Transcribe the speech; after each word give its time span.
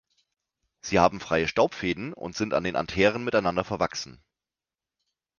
Sie 0.81 0.97
haben 0.97 1.19
freie 1.19 1.47
Staubfäden 1.47 2.13
und 2.13 2.35
sind 2.35 2.55
an 2.55 2.63
den 2.63 2.75
Antheren 2.75 3.23
miteinander 3.23 3.63
verwachsen. 3.63 4.19